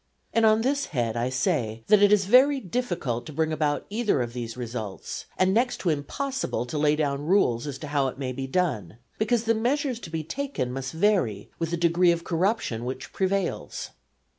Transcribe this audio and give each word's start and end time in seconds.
And 0.33 0.47
on 0.47 0.61
this 0.61 0.85
head 0.87 1.15
I 1.15 1.29
say 1.29 1.83
that 1.85 2.01
it 2.01 2.11
is 2.11 2.25
very 2.25 2.59
difficult 2.59 3.27
to 3.27 3.31
bring 3.33 3.53
about 3.53 3.85
either 3.91 4.19
of 4.23 4.33
these 4.33 4.57
results, 4.57 5.27
and 5.37 5.53
next 5.53 5.77
to 5.81 5.91
impossible 5.91 6.65
to 6.65 6.77
lay 6.79 6.95
down 6.95 7.21
rules 7.27 7.67
as 7.67 7.77
to 7.77 7.87
how 7.89 8.07
it 8.07 8.17
may 8.17 8.31
be 8.31 8.47
done; 8.47 8.97
because 9.19 9.43
the 9.43 9.53
measures 9.53 9.99
to 9.99 10.09
be 10.09 10.23
taken 10.23 10.71
must 10.73 10.93
vary 10.93 11.51
with 11.59 11.69
the 11.69 11.77
degree 11.77 12.11
of 12.11 12.23
corruption 12.23 12.83
which 12.83 13.13
prevails. 13.13 13.91